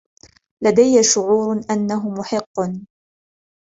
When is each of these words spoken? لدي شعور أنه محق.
لدي 0.63 1.03
شعور 1.03 1.55
أنه 1.71 2.09
محق. 2.09 2.59